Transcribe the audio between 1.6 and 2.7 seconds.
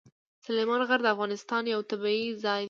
یوه طبیعي ځانګړتیا ده.